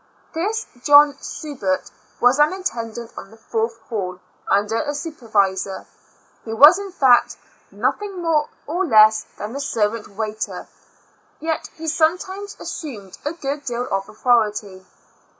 This 0.33 0.65
John 0.83 1.15
Subert 1.21 1.91
was 2.19 2.39
an 2.39 2.53
attendant 2.53 3.11
on 3.15 3.29
the 3.29 3.37
fourth 3.37 3.77
hall, 3.81 4.19
under 4.47 4.77
a 4.81 4.95
supervisor; 4.95 5.85
he 6.43 6.53
was, 6.55 6.79
in. 6.79 6.91
fact, 6.91 7.37
nothing 7.69 8.19
more 8.19 8.49
nor 8.67 8.83
less 8.87 9.27
than, 9.37 9.55
a 9.55 9.59
servant 9.59 10.07
waiter; 10.07 10.67
yet 11.39 11.69
he 11.75 11.87
sometimes 11.87 12.57
assumed 12.59 13.19
a 13.25 13.33
good 13.33 13.63
deal 13.65 13.87
of 13.91 14.09
authority. 14.09 14.83